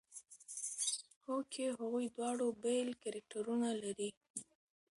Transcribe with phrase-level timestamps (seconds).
[1.25, 4.09] هوکې هغوی دواړه بېل کرکټرونه لري.